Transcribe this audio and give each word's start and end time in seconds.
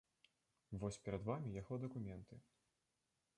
Вось 0.83 0.97
перад 1.07 1.21
вамі 1.29 1.53
яго 1.61 1.79
дакументы. 1.85 2.41